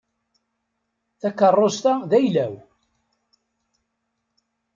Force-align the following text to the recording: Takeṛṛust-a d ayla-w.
Takeṛṛust-a 1.19 1.93
d 2.09 2.11
ayla-w. 2.17 2.53